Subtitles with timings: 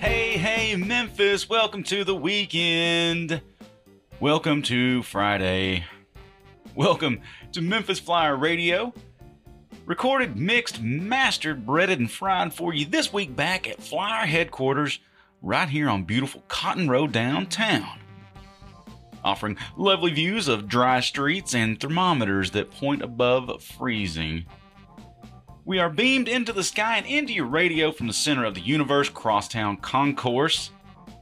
[0.00, 3.40] Hey, hey, Memphis, welcome to the weekend.
[4.18, 5.84] Welcome to Friday.
[6.74, 7.20] Welcome
[7.52, 8.92] to Memphis Flyer Radio.
[9.86, 14.98] Recorded, mixed, mastered, breaded, and fried for you this week back at Flyer headquarters
[15.40, 18.00] right here on beautiful Cotton Row downtown.
[19.24, 24.44] Offering lovely views of dry streets and thermometers that point above freezing.
[25.64, 28.60] We are beamed into the sky and into your radio from the center of the
[28.60, 30.70] universe, Crosstown Concourse,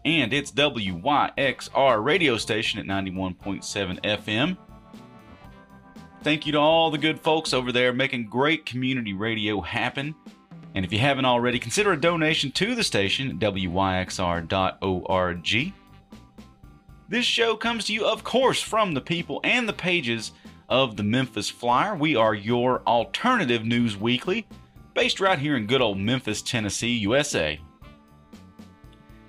[0.05, 4.57] and its WYXR radio station at 91.7 FM.
[6.23, 10.15] Thank you to all the good folks over there making great community radio happen.
[10.75, 14.53] And if you haven't already, consider a donation to the station at wyxr.org.
[17.13, 20.33] This show comes to you, of course, from the people and the pages
[20.71, 21.95] of the Memphis Flyer.
[21.95, 24.47] We are your alternative news weekly,
[24.95, 27.61] based right here in good old Memphis, Tennessee, USA.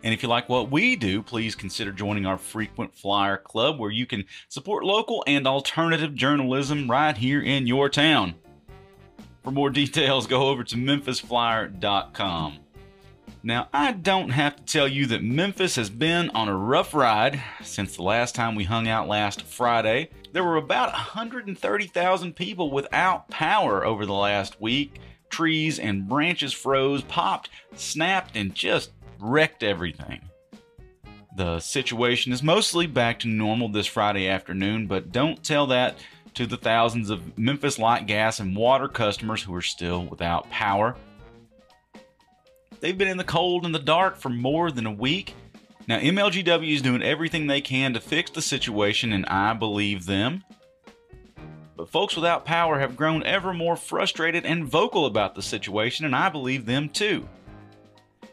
[0.02, 3.92] And if you like what we do, please consider joining our Frequent Flyer Club, where
[3.92, 8.36] you can support local and alternative journalism right here in your town.
[9.44, 12.63] For more details, go over to memphisflyer.com.
[13.46, 17.42] Now, I don't have to tell you that Memphis has been on a rough ride
[17.62, 20.12] since the last time we hung out last Friday.
[20.32, 25.02] There were about 130,000 people without power over the last week.
[25.30, 30.22] Trees and branches froze, popped, snapped, and just wrecked everything.
[31.36, 35.98] The situation is mostly back to normal this Friday afternoon, but don't tell that
[36.36, 40.96] to the thousands of Memphis Light Gas and Water customers who are still without power.
[42.84, 45.36] They've been in the cold and the dark for more than a week.
[45.88, 50.44] Now, MLGW is doing everything they can to fix the situation, and I believe them.
[51.78, 56.14] But folks without power have grown ever more frustrated and vocal about the situation, and
[56.14, 57.26] I believe them too.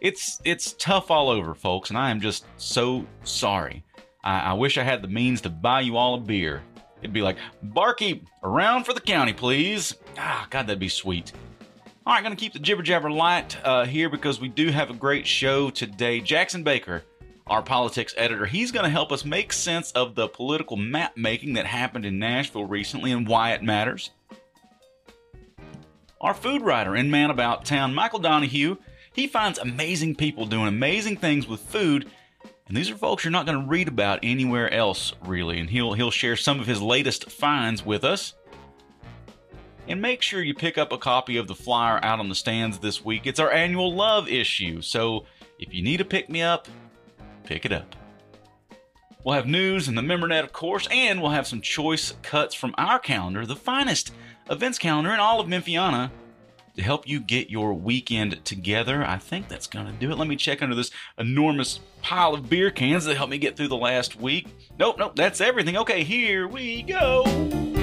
[0.00, 3.84] It's it's tough all over, folks, and I am just so sorry.
[4.24, 6.60] I, I wish I had the means to buy you all a beer.
[6.98, 9.94] It'd be like, Barkeep, around for the county, please.
[10.18, 11.32] Ah, God, that'd be sweet.
[12.06, 14.88] All right, going to keep the jibber jabber light uh, here because we do have
[14.88, 16.20] a great show today.
[16.20, 17.04] Jackson Baker,
[17.46, 21.52] our politics editor, he's going to help us make sense of the political map making
[21.52, 24.12] that happened in Nashville recently and why it matters.
[26.22, 28.76] Our food writer and man about town, Michael Donahue,
[29.12, 32.10] he finds amazing people doing amazing things with food,
[32.66, 35.60] and these are folks you're not going to read about anywhere else, really.
[35.60, 38.32] And he'll he'll share some of his latest finds with us.
[39.88, 42.78] And make sure you pick up a copy of the flyer out on the stands
[42.78, 43.26] this week.
[43.26, 45.24] It's our annual love issue, so
[45.58, 46.68] if you need a pick me up,
[47.44, 47.96] pick it up.
[49.24, 52.74] We'll have news and the MEMernet, of course, and we'll have some choice cuts from
[52.78, 54.12] our calendar, the finest
[54.48, 56.10] events calendar in all of Memphiana,
[56.76, 59.04] to help you get your weekend together.
[59.04, 60.16] I think that's going to do it.
[60.18, 63.68] Let me check under this enormous pile of beer cans that helped me get through
[63.68, 64.48] the last week.
[64.78, 65.76] Nope, nope, that's everything.
[65.76, 67.79] Okay, here we go.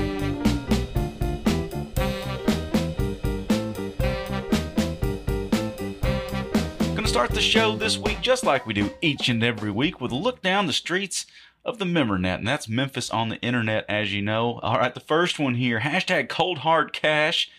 [7.17, 10.16] Start the show this week just like we do each and every week with a
[10.16, 11.25] look down the streets
[11.66, 14.59] of the MEMernet, and that's Memphis on the internet, as you know.
[14.59, 17.50] All right, the first one here hashtag cold hard cash.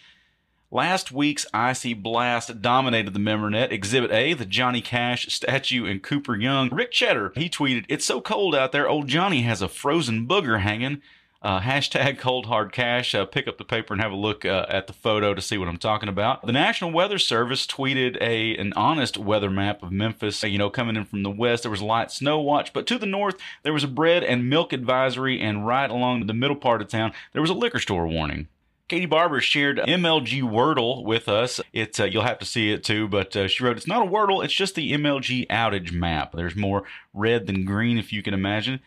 [0.71, 3.73] Last week's icy blast dominated the MEMernet.
[3.73, 6.69] Exhibit A, the Johnny Cash statue and Cooper Young.
[6.69, 10.61] Rick Cheddar, he tweeted, It's so cold out there, old Johnny has a frozen booger
[10.61, 11.03] hanging.
[11.41, 13.15] Uh, hashtag cold hard cash.
[13.15, 15.59] Uh, pick up the paper and have a look uh, at the photo to see
[15.59, 16.45] what I'm talking about.
[16.45, 20.43] The National Weather Service tweeted a an honest weather map of Memphis.
[20.43, 22.99] You know, coming in from the west, there was a light snow watch, but to
[22.99, 26.83] the north, there was a bread and milk advisory, and right along the middle part
[26.83, 28.49] of town, there was a liquor store warning.
[28.89, 31.61] Katie Barber shared MLG Wordle with us.
[31.75, 34.11] It's uh, you'll have to see it too, but uh, she wrote it's not a
[34.11, 36.33] Wordle, it's just the MLG outage map.
[36.33, 38.81] There's more red than green, if you can imagine.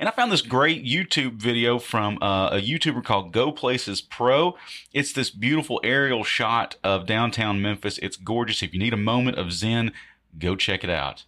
[0.00, 4.56] And I found this great YouTube video from uh, a YouTuber called Go Places Pro.
[4.92, 7.98] It's this beautiful aerial shot of downtown Memphis.
[7.98, 8.62] It's gorgeous.
[8.62, 9.92] If you need a moment of zen,
[10.38, 11.24] go check it out.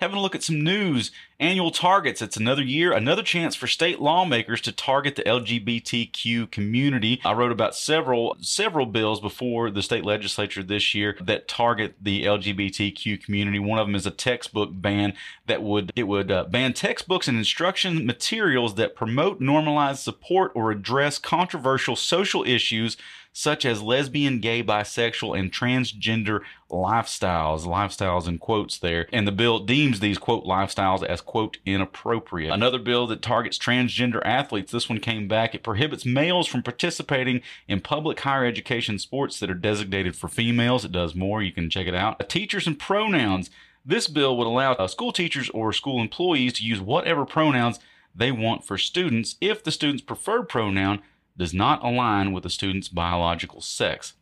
[0.00, 1.10] Having a look at some news.
[1.38, 2.22] Annual targets.
[2.22, 7.20] It's another year, another chance for state lawmakers to target the LGBTQ community.
[7.22, 12.24] I wrote about several several bills before the state legislature this year that target the
[12.24, 13.58] LGBTQ community.
[13.58, 15.14] One of them is a textbook ban
[15.46, 20.70] that would it would uh, ban textbooks and instruction materials that promote, normalize, support, or
[20.70, 22.96] address controversial social issues
[23.32, 26.40] such as lesbian, gay, bisexual, and transgender
[26.70, 27.66] lifestyles.
[27.66, 29.06] Lifestyles in quotes there.
[29.12, 32.52] And the bill deems these quote lifestyles as quote, inappropriate.
[32.52, 35.54] Another bill that targets transgender athletes, this one came back.
[35.54, 40.84] It prohibits males from participating in public higher education sports that are designated for females.
[40.84, 41.42] It does more.
[41.42, 42.28] You can check it out.
[42.28, 43.50] Teachers and pronouns.
[43.84, 47.78] This bill would allow uh, school teachers or school employees to use whatever pronouns
[48.14, 51.00] they want for students if the student's preferred pronoun
[51.40, 54.12] does not align with the student's biological sex.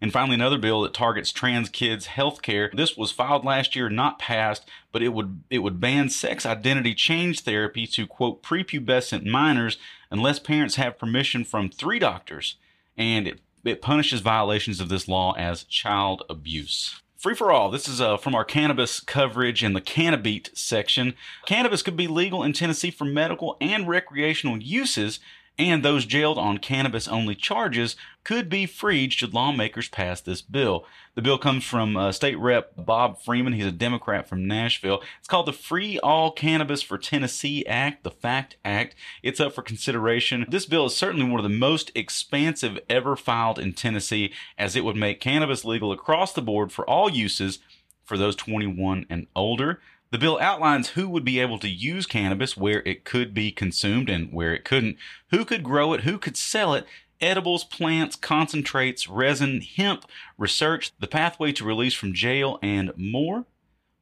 [0.00, 2.70] And finally, another bill that targets trans kids' health care.
[2.72, 6.94] This was filed last year, not passed, but it would it would ban sex identity
[6.94, 9.76] change therapy to quote prepubescent minors
[10.10, 12.56] unless parents have permission from three doctors,
[12.96, 17.02] and it, it punishes violations of this law as child abuse.
[17.18, 17.68] Free for all.
[17.68, 21.14] This is uh, from our cannabis coverage in the Cannabeat section.
[21.46, 25.18] Cannabis could be legal in Tennessee for medical and recreational uses,
[25.58, 30.84] and those jailed on cannabis only charges could be freed should lawmakers pass this bill.
[31.14, 33.54] The bill comes from uh, State Rep Bob Freeman.
[33.54, 35.02] He's a Democrat from Nashville.
[35.18, 38.94] It's called the Free All Cannabis for Tennessee Act, the FACT Act.
[39.22, 40.46] It's up for consideration.
[40.48, 44.84] This bill is certainly one of the most expansive ever filed in Tennessee, as it
[44.84, 47.58] would make cannabis legal across the board for all uses
[48.04, 49.80] for those 21 and older.
[50.10, 54.08] The bill outlines who would be able to use cannabis, where it could be consumed
[54.08, 54.96] and where it couldn't,
[55.30, 56.86] who could grow it, who could sell it,
[57.20, 60.06] edibles, plants, concentrates, resin, hemp,
[60.38, 63.44] research, the pathway to release from jail, and more.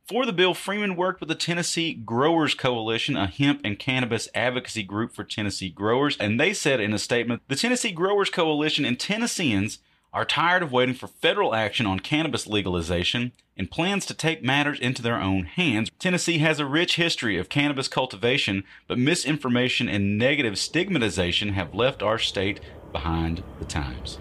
[0.07, 4.85] For the bill, Freeman worked with the Tennessee Growers Coalition, a hemp and cannabis advocacy
[4.85, 9.01] group for Tennessee growers, and they said in a statement the Tennessee Growers Coalition and
[9.01, 9.81] Tennesseans
[10.17, 14.81] are tired of waiting for federal action on cannabis legalization and plans to take matters
[14.81, 15.91] into their own hands.
[15.99, 22.03] Tennessee has a rich history of cannabis cultivation, but misinformation and negative stigmatization have left
[22.03, 22.61] our state
[22.93, 24.19] behind the times.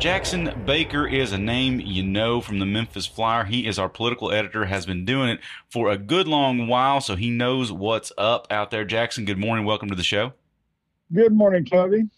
[0.00, 3.44] Jackson Baker is a name you know from the Memphis Flyer.
[3.44, 7.16] He is our political editor, has been doing it for a good long while, so
[7.16, 8.86] he knows what's up out there.
[8.86, 9.66] Jackson, good morning.
[9.66, 10.32] Welcome to the show.
[11.12, 12.08] Good morning, Toby.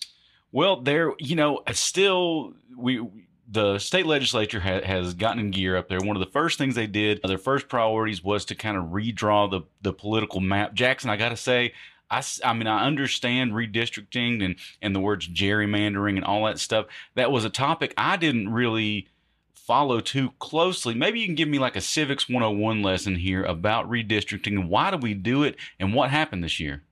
[0.52, 3.05] Well, there, you know, still we
[3.49, 5.99] the state legislature ha- has gotten in gear up there.
[5.99, 9.50] One of the first things they did, their first priorities was to kind of redraw
[9.50, 10.75] the the political map.
[10.75, 11.73] Jackson, I got to say,
[12.12, 16.87] I, I mean, I understand redistricting and, and the words gerrymandering and all that stuff.
[17.14, 19.09] That was a topic I didn't really
[19.55, 20.94] follow too closely.
[20.94, 24.91] Maybe you can give me like a civics 101 lesson here about redistricting and why
[24.91, 26.82] do we do it and what happened this year?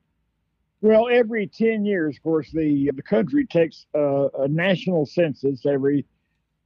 [0.80, 5.66] Well, every 10 years, of course, the, the country takes a, a national census.
[5.66, 6.06] Every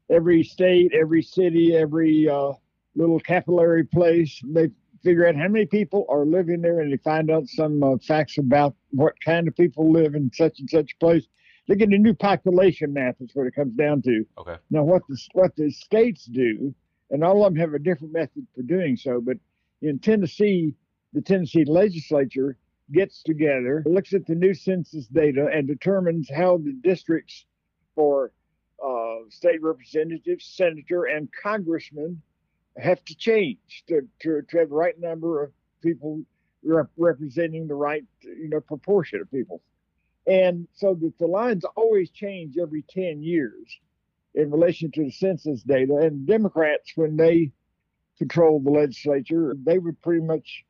[0.09, 2.53] every state, every city, every uh,
[2.95, 4.71] little capillary place, they
[5.05, 8.39] figure out how many people are living there and they find out some uh, facts
[8.39, 11.27] about what kind of people live in such and such place.
[11.69, 14.25] They get a new population map is what it comes down to.
[14.39, 14.57] Okay.
[14.71, 16.75] Now what the what the states do,
[17.11, 19.37] and all of them have a different method for doing so, but
[19.83, 20.75] in Tennessee,
[21.13, 22.57] the Tennessee legislature
[22.93, 27.47] gets together, looks at the new census data, and determines how the districts
[27.95, 28.33] for
[28.85, 32.21] uh, state representatives, senator, and congressmen
[32.77, 36.23] have to change to, to, to have the right number of people
[36.65, 39.61] rep- representing the right you know proportion of people.
[40.27, 43.79] And so that the lines always change every 10 years
[44.35, 45.97] in relation to the census data.
[45.99, 47.53] And democrats when they
[48.19, 50.65] controlled the legislature they would pretty much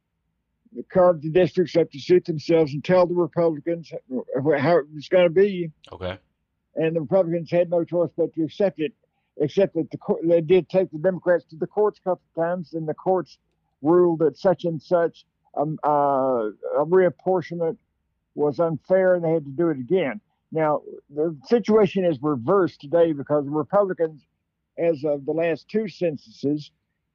[0.92, 5.24] carve the districts up to suit themselves and tell the republicans how it was going
[5.24, 5.70] to be.
[5.92, 6.18] Okay.
[6.74, 8.92] And the republicans had no choice but to accept it
[9.38, 12.42] except that the court, they did take the Democrats to the courts a couple of
[12.42, 13.38] times, and the courts
[13.82, 15.24] ruled that such and such
[15.56, 16.48] um, uh,
[16.78, 17.76] a reapportionment
[18.34, 20.20] was unfair, and they had to do it again.
[20.52, 24.22] Now the situation is reversed today because the Republicans,
[24.78, 26.70] as of the last two censuses,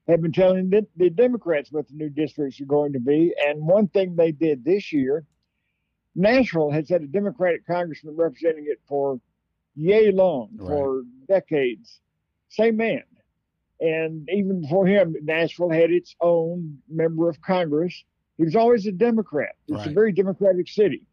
[0.07, 3.33] have been telling the, the Democrats what the new districts are going to be.
[3.45, 5.25] And one thing they did this year,
[6.15, 9.19] Nashville has had a Democratic congressman representing it for
[9.75, 10.67] yay long, right.
[10.67, 12.01] for decades
[12.49, 13.03] same man.
[13.79, 18.03] And even before him, Nashville had its own member of Congress.
[18.37, 19.55] He was always a Democrat.
[19.67, 19.87] It's right.
[19.87, 21.03] a very democratic city.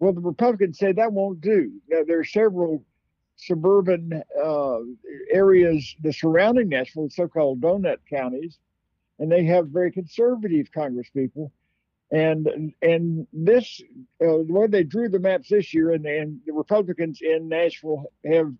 [0.00, 1.72] Well, the Republicans say that won't do.
[1.88, 2.84] Now, there are several
[3.36, 4.78] suburban uh,
[5.30, 8.58] areas the surrounding Nashville, so-called donut counties,
[9.18, 11.52] and they have very conservative Congress people.
[12.10, 13.82] And and this
[14.22, 18.10] uh, the way they drew the maps this year, and, and the Republicans in Nashville
[18.24, 18.50] have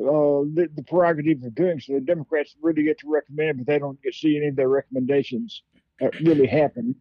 [0.00, 1.94] uh, the, the, prerogative of doing so.
[1.94, 4.68] The Democrats really get to recommend, but they don't get to see any of their
[4.68, 5.62] recommendations
[6.00, 6.94] uh, really happen.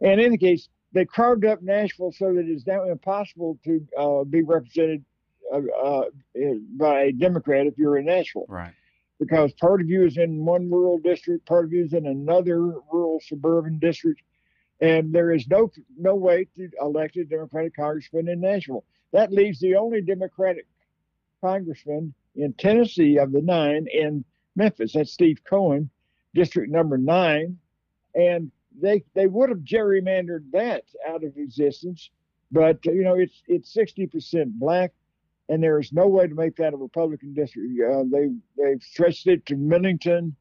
[0.00, 4.24] And in any case, they carved up Nashville so that it's now impossible to uh,
[4.24, 5.04] be represented
[5.52, 6.04] uh, uh,
[6.76, 8.46] by a Democrat if you're in Nashville.
[8.48, 8.72] Right.
[9.18, 12.60] Because part of you is in one rural district, part of you is in another
[12.92, 14.20] rural suburban district,
[14.80, 18.84] and there is no no way to elect a Democratic congressman in Nashville.
[19.12, 20.66] That leaves the only Democratic
[21.40, 24.24] congressman in Tennessee of the nine in
[24.56, 24.92] Memphis.
[24.92, 25.90] That's Steve Cohen,
[26.34, 27.58] district number nine,
[28.14, 32.10] and they they would have gerrymandered that out of existence,
[32.50, 34.92] but you know it's it's sixty percent black,
[35.48, 37.68] and there is no way to make that a Republican district.
[37.80, 40.34] Uh, they they've stretched it to Millington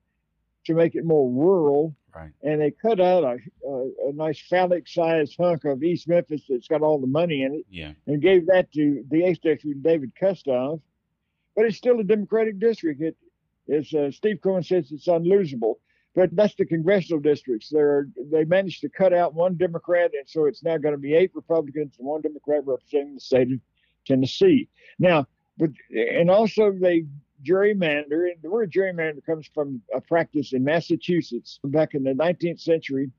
[0.65, 2.31] to make it more rural, right?
[2.43, 6.81] And they cut out a, a, a nice phallic-sized hunk of East Memphis that's got
[6.81, 10.79] all the money in it, yeah, and gave that to the eighth district, David Kustoff.
[11.55, 13.01] But it's still a Democratic district.
[13.01, 13.15] It
[13.67, 15.75] is uh, Steve Cohen says it's unlosable
[16.15, 17.69] but that's the congressional districts.
[17.69, 21.13] They're, they managed to cut out one Democrat, and so it's now going to be
[21.13, 23.59] eight Republicans and one Democrat representing the state of
[24.05, 24.67] Tennessee.
[24.99, 25.27] Now,
[25.57, 27.05] but and also they
[27.43, 32.59] gerrymander, and the word gerrymander comes from a practice in Massachusetts back in the 19th
[32.59, 33.09] century,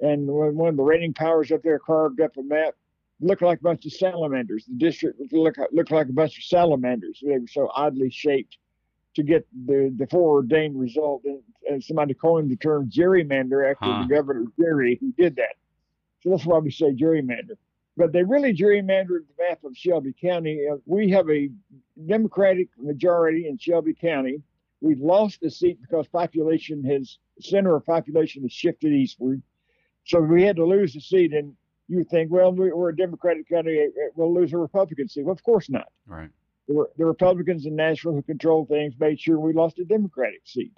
[0.00, 2.74] and when one of the reigning powers up there carved up a map,
[3.22, 4.66] looked like a bunch of salamanders.
[4.66, 7.22] The district looked, looked like a bunch of salamanders.
[7.22, 8.58] They were so oddly shaped
[9.14, 11.22] to get the, the foreordained result.
[11.24, 14.02] And, and somebody coined the term gerrymander after huh.
[14.02, 15.54] the governor Gerry who did that.
[16.20, 17.56] So that's why we say gerrymander.
[17.96, 20.66] But they really gerrymandered the map of Shelby County.
[20.70, 21.50] Uh, we have a
[22.06, 24.42] Democratic majority in Shelby County.
[24.80, 29.42] We've lost the seat because population has center of population has shifted eastward.
[30.04, 31.54] So we had to lose the seat, and
[31.92, 35.24] you would think, well, we're a Democratic county, we'll lose a Republican seat.
[35.24, 35.92] Well, of course not.
[36.06, 36.30] Right
[36.68, 40.72] the, the Republicans in Nashville who control things made sure we lost a Democratic seat.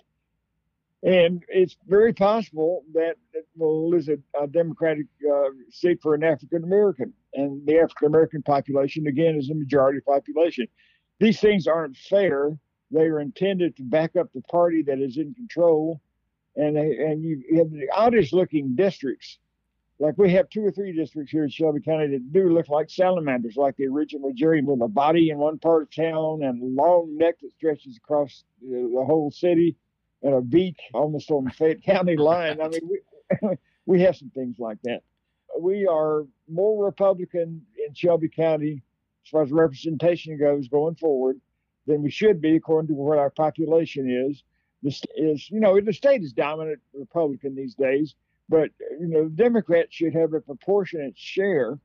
[1.03, 3.17] And it's very possible that,
[3.57, 7.13] we'll lose a, a Democratic uh, seat for an African American.
[7.35, 10.67] And the African American population, again, is the majority population.
[11.21, 12.59] These things aren't fair.
[12.91, 16.01] They are intended to back up the party that is in control.
[16.57, 19.39] And, and you have the oddest looking districts
[19.99, 22.91] like we have two or three districts here in Shelby County that do look like
[22.91, 26.83] salamanders, like the original Jerry, with a body in one part of town and a
[26.83, 29.77] long neck that stretches across the, whole city
[30.23, 32.61] and a beak almost on the Fayette County line.
[32.61, 33.49] I mean, we,
[33.87, 35.03] we have some things like that.
[35.61, 38.83] We are more Republican in Shelby County
[39.25, 41.41] as far as representation goes going forward
[41.87, 44.43] than we should be according to what our population is.
[44.83, 48.17] This is, you know, the state is dominant Republican these days
[48.49, 48.71] but
[49.01, 51.79] you know, Democrats should have a proportionate share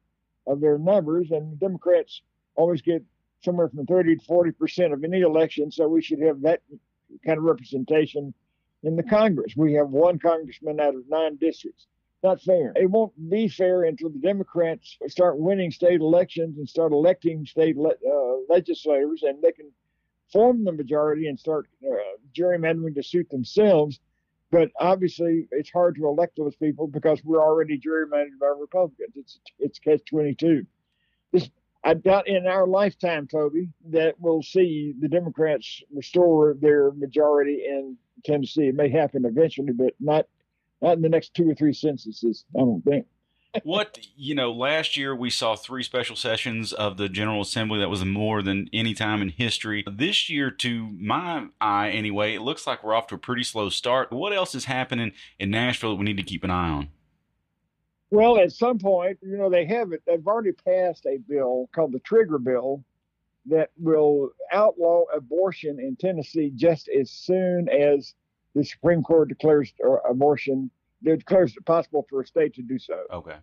[0.47, 2.21] of their numbers, and Democrats
[2.55, 3.03] always get
[3.41, 5.71] somewhere from 30 to 40 percent of any election.
[5.71, 6.61] So we should have that
[7.25, 8.33] kind of representation
[8.83, 9.53] in the Congress.
[9.55, 11.87] We have one congressman out of nine districts.
[12.21, 12.73] Not fair.
[12.75, 17.77] It won't be fair until the Democrats start winning state elections and start electing state
[17.77, 19.71] le- uh, legislators, and they can
[20.31, 21.95] form the majority and start uh,
[22.37, 24.01] gerrymandering to suit themselves
[24.51, 29.13] but obviously, it's hard to elect those people because we're already gerrymandered by Republicans.
[29.15, 30.65] It's it's catch twenty two.
[31.31, 31.49] This
[31.83, 37.97] I doubt in our lifetime, Toby, that we'll see the Democrats restore their majority in
[38.25, 38.67] Tennessee.
[38.67, 40.25] It may happen eventually, but not
[40.81, 42.45] not in the next two or three censuses.
[42.55, 43.05] I don't think
[43.63, 47.89] what you know last year we saw three special sessions of the general assembly that
[47.89, 49.83] was more than any time in history.
[49.91, 53.69] This year to my eye anyway it looks like we're off to a pretty slow
[53.69, 54.11] start.
[54.11, 56.89] What else is happening in nashville that we need to keep an eye on?
[58.11, 61.91] Well at some point you know they have it they've already passed a bill called
[61.91, 62.83] the trigger bill
[63.47, 68.13] that will outlaw abortion in tennessee just as soon as
[68.53, 70.69] the supreme court declares uh, abortion
[71.03, 72.99] declares it possible for a state to do so.
[73.11, 73.35] Okay.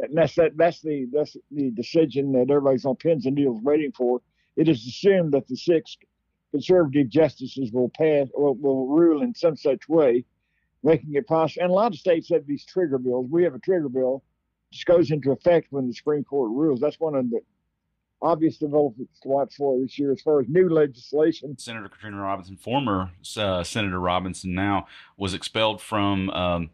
[0.00, 0.56] And that's that.
[0.56, 4.22] That's the that's the decision that everybody's on pins and needles waiting for.
[4.56, 5.96] It is assumed that the six
[6.50, 10.24] conservative justices will pass will, will rule in some such way,
[10.82, 11.64] making it possible.
[11.64, 13.26] And a lot of states have these trigger bills.
[13.30, 14.22] We have a trigger bill,
[14.70, 16.80] which goes into effect when the Supreme Court rules.
[16.80, 17.40] That's one of the
[18.22, 21.58] obvious developments to watch for this year as far as new legislation.
[21.58, 26.70] Senator Katrina Robinson, former uh, Senator Robinson, now was expelled from um,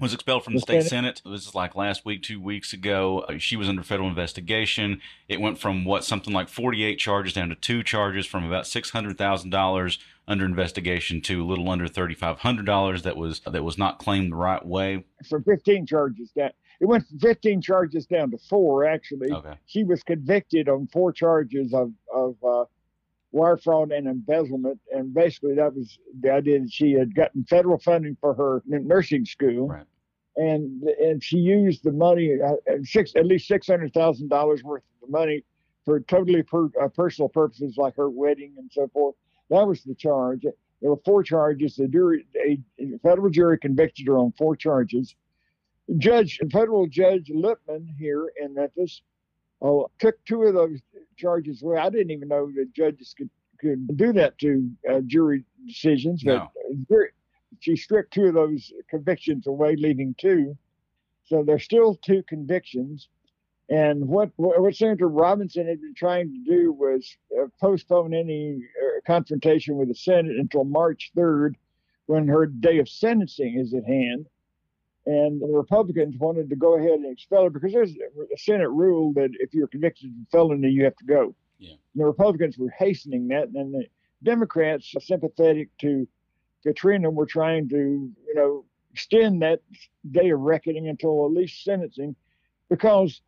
[0.00, 1.20] was expelled from the state senate.
[1.24, 3.20] This is like last week, two weeks ago.
[3.20, 5.00] Uh, she was under federal investigation.
[5.28, 9.98] It went from what something like 48 charges down to two charges, from about $600,000
[10.28, 14.64] under investigation to a little under $3,500 that was that was not claimed the right
[14.64, 15.04] way.
[15.28, 16.50] From 15 charges down.
[16.80, 18.84] It went from 15 charges down to four.
[18.84, 19.54] Actually, okay.
[19.66, 22.64] she was convicted on four charges of of uh,
[23.32, 24.80] wire fraud and embezzlement.
[24.90, 29.24] And basically, that was the idea that she had gotten federal funding for her nursing
[29.24, 29.68] school.
[29.68, 29.86] Right.
[30.36, 32.54] and and she used the money uh,
[32.84, 35.44] six at least six hundred thousand dollars worth of money
[35.84, 39.14] for totally per, uh, personal purposes like her wedding and so forth.
[39.50, 40.42] That was the charge.
[40.42, 41.76] There were four charges.
[41.76, 42.58] The jury, a
[43.02, 45.16] federal jury convicted her on four charges.
[45.96, 49.00] Judge, federal Judge Lipman here in Memphis,
[49.62, 50.78] uh, took two of those
[51.18, 51.78] charges away.
[51.78, 56.48] I didn't even know that judges could could do that to uh, jury decisions, but
[56.88, 57.04] no.
[57.58, 60.56] she stripped two of those convictions away, leaving two.
[61.24, 63.08] So there's still two convictions.
[63.68, 67.06] And what what Senator Robinson had been trying to do was
[67.38, 71.54] uh, postpone any uh, confrontation with the Senate until March 3rd,
[72.06, 74.26] when her day of sentencing is at hand.
[75.08, 79.14] And the Republicans wanted to go ahead and expel her because there's a Senate rule
[79.14, 81.34] that if you're convicted of felony, you have to go.
[81.58, 81.76] Yeah.
[81.94, 83.86] the Republicans were hastening that, and the
[84.22, 86.06] Democrats, sympathetic to
[86.62, 89.60] Katrina, were trying to, you know, extend that
[90.10, 92.14] day of reckoning until at least sentencing,
[92.68, 93.22] because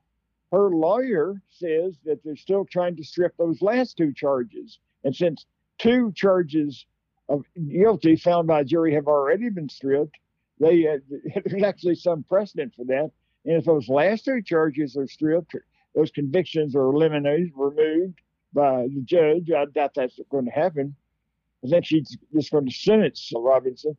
[0.53, 4.79] her lawyer says that they're still trying to strip those last two charges.
[5.03, 5.47] And since
[5.79, 6.85] two charges
[7.31, 10.19] of guilty found by jury have already been stripped,
[10.61, 10.99] they uh,
[11.45, 13.11] there's actually some precedent for that.
[13.45, 15.57] And if those last two charges are stripped,
[15.95, 18.21] those convictions are eliminated, removed
[18.53, 19.51] by the judge.
[19.51, 20.95] I doubt that's going to happen.
[21.63, 23.97] And then she's just going to sentence Robinson.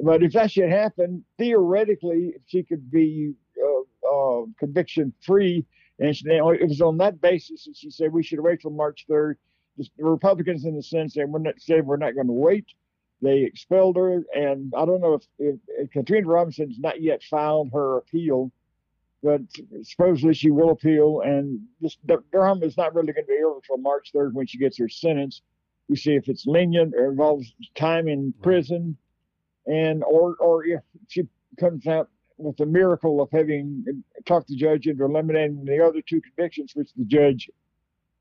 [0.00, 5.64] But if that should happen, theoretically, she could be uh, uh, conviction free.
[5.98, 9.06] And she, it was on that basis that she said we should wait till March
[9.08, 9.34] 3rd.
[9.78, 12.66] The Republicans, in the Senate that we're not, said we're not going to wait.
[13.22, 17.70] They expelled her, and I don't know if, if, if Katrina Robinson's not yet filed
[17.72, 18.50] her appeal
[19.22, 19.40] but
[19.82, 21.22] supposedly she will appeal.
[21.24, 21.96] And this
[22.32, 24.88] Durham is not really going to be over until March 3rd when she gets her
[24.88, 25.42] sentence.
[25.88, 28.96] We see if it's lenient or involves time in prison,
[29.66, 31.24] and or or if she
[31.58, 33.92] comes out with the miracle of having uh,
[34.24, 37.50] talked the judge into eliminating the other two convictions, which the judge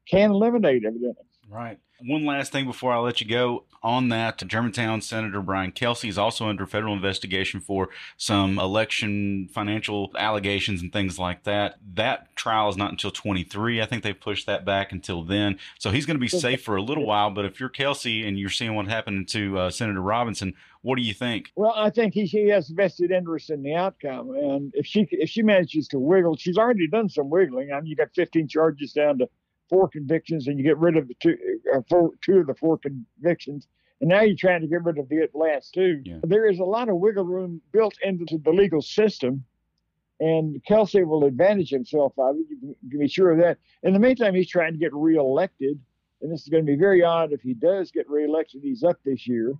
[0.10, 1.24] can eliminate, evidently.
[1.48, 1.80] Right.
[2.06, 6.18] One last thing before I let you go on that, Germantown Senator Brian Kelsey is
[6.18, 11.78] also under federal investigation for some election financial allegations and things like that.
[11.96, 13.82] That trial is not until 23.
[13.82, 15.58] I think they pushed that back until then.
[15.80, 17.32] So he's going to be safe for a little while.
[17.32, 21.04] But if you're Kelsey and you're seeing what happened to uh, Senator Robinson, what do
[21.04, 21.52] you think?
[21.56, 25.30] Well, I think he, he has vested interest in the outcome, and if she if
[25.30, 27.72] she manages to wiggle, she's already done some wiggling.
[27.72, 29.30] I mean, you got 15 charges down to
[29.72, 31.38] four convictions and you get rid of the two,
[31.74, 33.68] uh, four, two of the four convictions.
[34.02, 36.02] And now you're trying to get rid of the last two.
[36.04, 36.18] Yeah.
[36.24, 39.46] There is a lot of wiggle room built into the legal system.
[40.20, 42.46] And Kelsey will advantage himself of it.
[42.50, 43.58] You can be sure of that.
[43.84, 45.80] In the meantime, he's trying to get reelected.
[46.22, 48.62] And this is going to be very odd if he does get reelected.
[48.62, 49.54] He's up this year.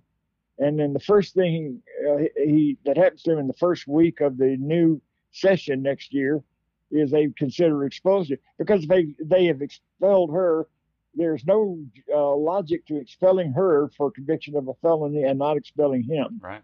[0.58, 4.20] And then the first thing uh, he that happens to him in the first week
[4.20, 5.00] of the new
[5.32, 6.42] session next year
[6.92, 10.66] is they consider exposure because they they have expelled her.
[11.14, 11.78] There's no
[12.14, 16.40] uh, logic to expelling her for conviction of a felony and not expelling him.
[16.40, 16.62] Right.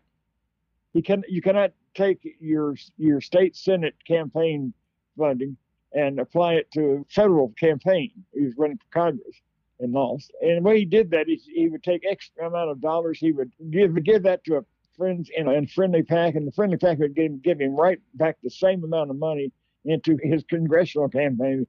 [0.93, 4.73] He can you cannot take your your state senate campaign
[5.17, 5.57] funding
[5.93, 8.13] and apply it to a federal campaign.
[8.35, 9.37] He was running for Congress
[9.81, 10.33] and lost.
[10.43, 13.19] And the way he did that is he would take extra amount of dollars.
[13.19, 14.65] He would give give that to a
[14.97, 18.37] friends in a friendly pack, and the friendly pack would give, give him right back
[18.43, 19.53] the same amount of money
[19.85, 21.67] into his congressional campaign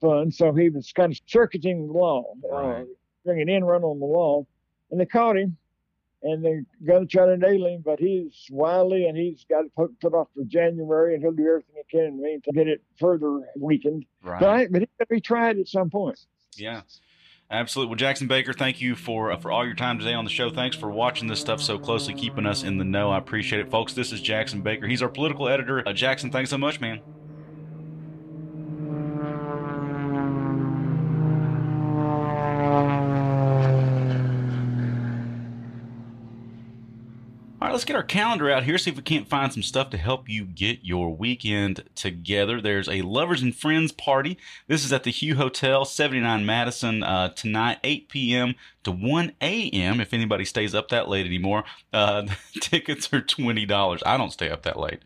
[0.00, 0.34] fund.
[0.34, 2.80] So he was kind of circuiting the law, uh, right.
[2.82, 2.84] uh,
[3.24, 4.46] doing an in run on the law.
[4.90, 5.56] And they caught him
[6.22, 9.74] and they're going to try to nail him, but he's wily and he's got it
[9.74, 12.52] put, put off for January and he'll do everything he can in the meantime to
[12.52, 14.06] get it further weakened.
[14.22, 14.40] Right.
[14.40, 16.18] But, I, but he's going to be tried at some point.
[16.54, 16.82] Yeah.
[17.50, 17.90] Absolutely.
[17.90, 20.50] Well, Jackson Baker, thank you for uh, for all your time today on the show.
[20.50, 23.12] Thanks for watching this stuff so closely, keeping us in the know.
[23.12, 23.92] I appreciate it, folks.
[23.92, 24.88] This is Jackson Baker.
[24.88, 25.86] He's our political editor.
[25.86, 27.02] Uh, Jackson, thanks so much, man.
[37.58, 39.88] All right, let's get our calendar out here, see if we can't find some stuff
[39.88, 42.60] to help you get your weekend together.
[42.60, 44.36] There's a Lovers and Friends party.
[44.66, 45.36] This is at the Hu.
[45.36, 48.56] Hotel, 79 Madison, uh, tonight, 8 p.m.
[48.84, 50.02] to 1 a.m.
[50.02, 51.64] If anybody stays up that late anymore,
[51.94, 52.26] uh,
[52.60, 54.02] tickets are $20.
[54.04, 55.00] I don't stay up that late.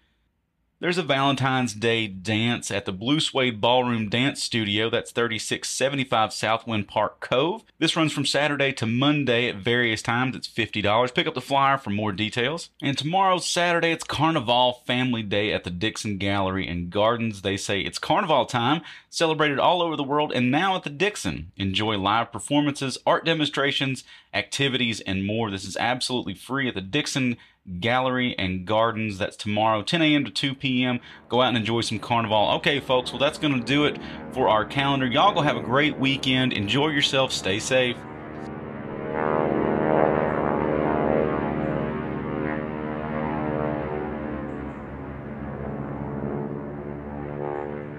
[0.81, 4.89] There's a Valentine's Day dance at the Blue Suede Ballroom Dance Studio.
[4.89, 7.65] That's 3675 Southwind Park Cove.
[7.79, 10.35] This runs from Saturday to Monday at various times.
[10.35, 11.15] It's $50.
[11.15, 12.71] Pick up the flyer for more details.
[12.81, 17.43] And tomorrow's Saturday, it's Carnival Family Day at the Dixon Gallery and Gardens.
[17.43, 21.53] They say it's Carnival time, celebrated all over the world, and now at the Dixon.
[21.59, 25.51] Enjoy live performances, art demonstrations, activities, and more.
[25.51, 27.37] This is absolutely free at the Dixon
[27.79, 29.19] Gallery and Gardens.
[29.19, 30.25] That's tomorrow, 10 a.m.
[30.25, 31.01] to 2 p.m.
[31.29, 32.51] Go out and enjoy some carnival.
[32.57, 33.99] Okay, folks, well, that's going to do it
[34.33, 35.07] for our calendar.
[35.07, 36.53] Y'all go have a great weekend.
[36.53, 37.33] Enjoy yourself.
[37.33, 37.97] Stay safe.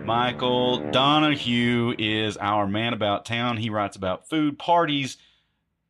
[0.04, 3.58] Michael Donahue is our man about town.
[3.58, 5.18] He writes about food, parties,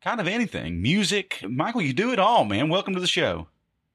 [0.00, 1.44] kind of anything, music.
[1.48, 2.68] Michael, you do it all, man.
[2.68, 3.48] Welcome to the show.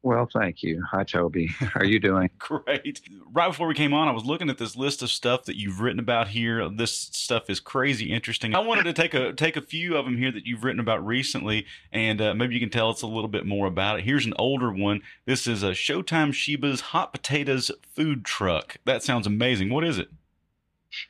[0.08, 0.82] Well, thank you.
[0.89, 1.48] Hi, Toby.
[1.60, 2.30] How are you doing?
[2.39, 3.02] Great.
[3.34, 5.82] Right before we came on, I was looking at this list of stuff that you've
[5.82, 6.70] written about here.
[6.70, 8.56] This stuff is crazy interesting.
[8.56, 11.06] I wanted to take a take a few of them here that you've written about
[11.06, 14.06] recently, and uh, maybe you can tell us a little bit more about it.
[14.06, 15.02] Here's an older one.
[15.26, 18.78] This is a Showtime Sheba's Hot Potatoes food truck.
[18.86, 19.72] That sounds amazing.
[19.72, 20.08] What is it?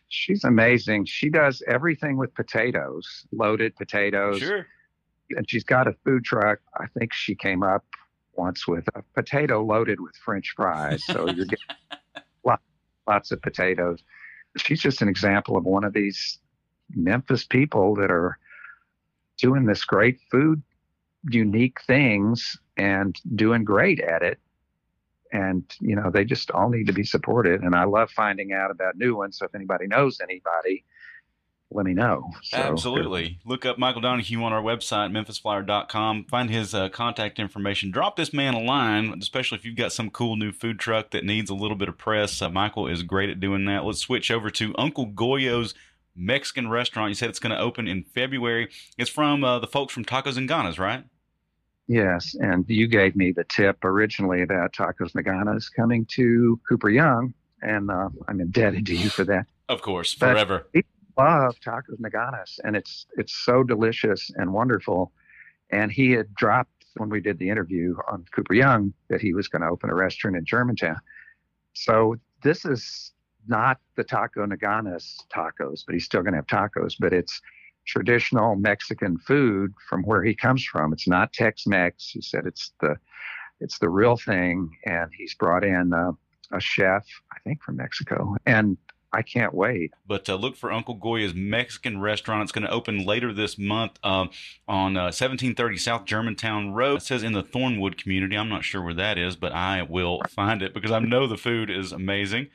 [0.07, 1.05] She's amazing.
[1.05, 4.39] She does everything with potatoes, loaded potatoes.
[4.39, 4.65] Sure.
[5.29, 6.57] And she's got a food truck.
[6.79, 7.85] I think she came up
[8.37, 11.03] once with a potato loaded with French fries.
[11.05, 11.65] So you're getting
[12.45, 12.63] lots,
[13.07, 14.03] lots of potatoes.
[14.57, 16.39] She's just an example of one of these
[16.95, 18.37] Memphis people that are
[19.37, 20.61] doing this great food,
[21.29, 24.39] unique things and doing great at it
[25.31, 28.71] and you know they just all need to be supported and i love finding out
[28.71, 30.83] about new ones so if anybody knows anybody
[31.71, 32.31] let me know.
[32.43, 33.39] So, absolutely.
[33.45, 37.91] look up michael donahue on our website memphisflyer.com find his uh, contact information.
[37.91, 41.25] Drop this man a line especially if you've got some cool new food truck that
[41.25, 42.41] needs a little bit of press.
[42.41, 43.83] Uh, michael is great at doing that.
[43.83, 45.73] Let's switch over to uncle goyo's
[46.15, 47.09] mexican restaurant.
[47.09, 48.69] You said it's going to open in february.
[48.97, 51.03] It's from uh, the folks from Tacos Naganas right?
[51.87, 57.33] Yes, and you gave me the tip originally about Tacos Naganas coming to Cooper Young,
[57.61, 59.45] and uh, I'm indebted to you for that.
[59.69, 60.67] Of course, forever.
[60.73, 60.83] But
[61.17, 65.11] love Tacos Naganas, and it's it's so delicious and wonderful.
[65.71, 69.47] And he had dropped when we did the interview on Cooper Young that he was
[69.47, 70.99] going to open a restaurant in Germantown.
[71.73, 73.11] So this is
[73.47, 76.95] not the Taco Naganas tacos, but he's still going to have tacos.
[76.99, 77.41] But it's
[77.85, 80.93] traditional Mexican food from where he comes from.
[80.93, 82.09] It's not Tex-Mex.
[82.09, 82.95] He said it's the
[83.59, 86.11] it's the real thing, and he's brought in uh,
[86.51, 88.77] a chef, I think from Mexico, and
[89.13, 89.93] I can't wait.
[90.05, 92.43] But uh, look for Uncle Goya's Mexican restaurant.
[92.43, 94.29] It's going to open later this month um,
[94.67, 96.97] on uh, 1730 South Germantown Road.
[96.97, 98.37] It says in the Thornwood community.
[98.37, 101.37] I'm not sure where that is, but I will find it because I know the
[101.37, 102.47] food is amazing.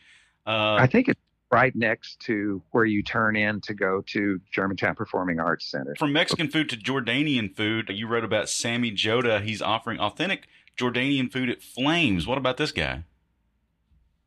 [0.47, 4.95] Uh, I think it's right next to where you turn in to go to Germantown
[4.95, 5.95] Performing Arts Center.
[5.99, 9.43] From Mexican food to Jordanian food, you wrote about Sammy Joda.
[9.43, 12.27] He's offering authentic Jordanian food at Flames.
[12.27, 13.05] What about this guy?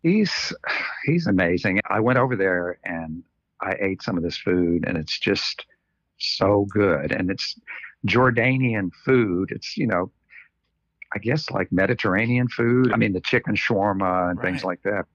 [0.06, 0.54] He's
[1.06, 1.80] he's amazing.
[1.90, 3.24] I went over there and
[3.62, 5.66] I ate some of this food and it's just
[6.18, 7.60] so good and it's
[8.06, 9.52] Jordanian food.
[9.52, 10.12] It's, you know,
[11.16, 12.94] I guess like Mediterranean food.
[12.94, 14.46] I mean the chicken shawarma and right.
[14.46, 15.06] things like that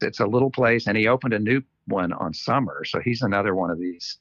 [0.00, 2.84] it's a little place, and he opened a new one on summer.
[2.84, 4.18] So he's another one of these.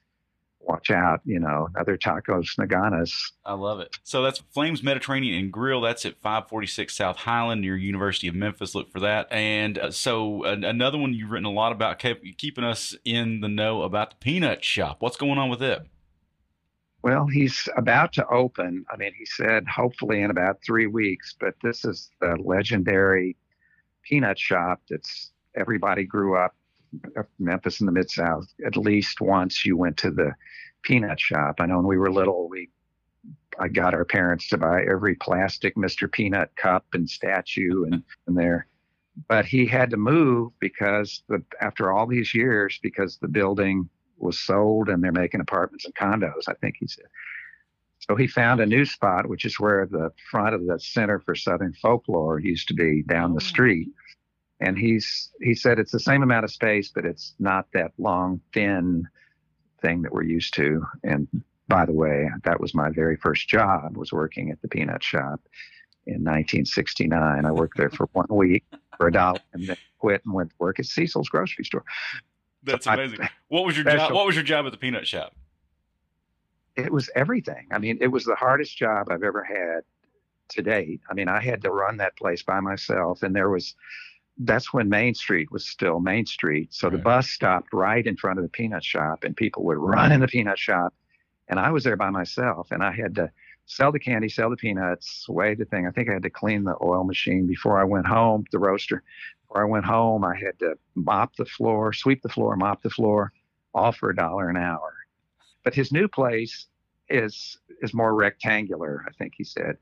[0.67, 3.13] Watch out, you know, other tacos naganas.
[3.45, 3.95] I love it.
[4.03, 5.79] So that's Flames Mediterranean and Grill.
[5.79, 8.75] That's at 546 South Highland near University of Memphis.
[8.75, 9.31] Look for that.
[9.31, 13.39] And uh, so uh, another one you've written a lot about, keep, keeping us in
[13.39, 14.97] the know about the Peanut Shop.
[14.99, 15.87] What's going on with it?
[17.01, 18.83] Well, he's about to open.
[18.91, 23.37] I mean, he said hopefully in about three weeks, but this is the legendary
[24.03, 26.53] peanut shop that's everybody grew up
[27.39, 28.45] Memphis in the Mid South.
[28.65, 30.33] At least once you went to the
[30.83, 31.55] peanut shop.
[31.59, 32.69] I know when we were little, we
[33.59, 36.11] I got our parents to buy every plastic Mr.
[36.11, 37.99] Peanut cup and statue and, hmm.
[38.27, 38.67] and there.
[39.27, 44.39] But he had to move because the after all these years, because the building was
[44.39, 47.05] sold and they're making apartments and condos, I think he said.
[47.99, 51.33] So he found a new spot, which is where the front of the Center for
[51.33, 53.47] Southern Folklore used to be down the oh.
[53.47, 53.89] street
[54.59, 58.41] and he's he said it's the same amount of space, but it's not that long,
[58.53, 59.07] thin
[59.81, 60.83] thing that we're used to.
[61.03, 61.27] And
[61.67, 65.41] by the way, that was my very first job was working at the peanut shop
[66.07, 67.45] in 1969.
[67.45, 68.63] I worked there for one week
[68.97, 71.83] for a dollar and then quit and went to work at Cecil's grocery store.
[72.63, 73.21] That's amazing.
[73.21, 74.13] I, what was your job?
[74.13, 75.35] What was your job at the peanut shop?
[76.75, 77.67] It was everything.
[77.71, 79.81] I mean, it was the hardest job I've ever had
[80.49, 81.01] to date.
[81.09, 83.75] I mean, I had to run that place by myself, and there was
[84.39, 86.73] that's when Main Street was still Main Street.
[86.73, 86.97] So right.
[86.97, 90.19] the bus stopped right in front of the peanut shop, and people would run in
[90.19, 90.93] the peanut shop.
[91.49, 93.31] And I was there by myself, and I had to
[93.65, 95.87] sell the candy, sell the peanuts, weigh the thing.
[95.87, 99.03] I think I had to clean the oil machine before I went home, the roaster.
[99.47, 102.89] Before I went home, I had to mop the floor, sweep the floor, mop the
[102.89, 103.31] floor,
[103.73, 104.93] all for a dollar an hour.
[105.63, 106.67] But his new place
[107.09, 109.77] is is more rectangular, I think he said.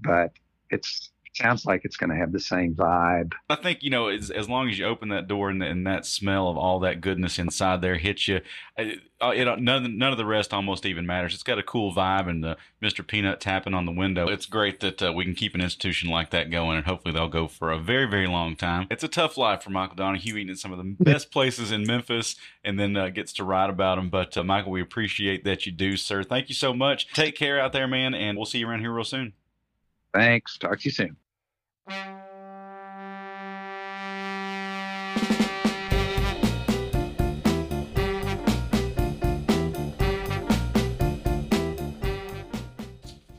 [0.00, 0.32] But
[0.70, 3.32] it's sounds like it's going to have the same vibe.
[3.48, 6.04] I think you know, as, as long as you open that door and, and that
[6.04, 8.40] smell of all that goodness inside there hits you,
[8.76, 11.34] it, uh, it, none none of the rest almost even matters.
[11.34, 13.06] It's got a cool vibe, and uh, Mr.
[13.06, 14.28] Peanut tapping on the window.
[14.28, 17.28] It's great that uh, we can keep an institution like that going, and hopefully they'll
[17.28, 18.86] go for a very very long time.
[18.90, 21.86] It's a tough life for Michael Donahue, eating at some of the best places in
[21.86, 24.10] Memphis, and then uh, gets to write about them.
[24.10, 26.22] But uh, Michael, we appreciate that you do, sir.
[26.22, 27.12] Thank you so much.
[27.12, 29.32] Take care out there, man, and we'll see you around here real soon.
[30.14, 30.58] Thanks.
[30.58, 31.16] Talk to you soon.
[31.90, 31.94] All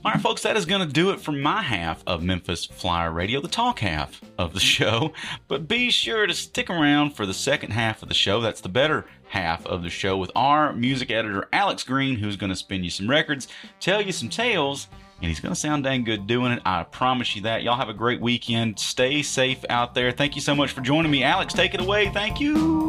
[0.05, 3.39] right, folks, that is going to do it for my half of Memphis Flyer Radio,
[3.39, 5.13] the talk half of the show.
[5.47, 8.41] But be sure to stick around for the second half of the show.
[8.41, 12.49] That's the better half of the show with our music editor, Alex Green, who's going
[12.49, 13.47] to spin you some records,
[13.79, 14.87] tell you some tales,
[15.21, 16.61] and he's going to sound dang good doing it.
[16.65, 17.63] I promise you that.
[17.63, 18.79] Y'all have a great weekend.
[18.79, 20.11] Stay safe out there.
[20.11, 21.23] Thank you so much for joining me.
[21.23, 22.09] Alex, take it away.
[22.09, 22.88] Thank you.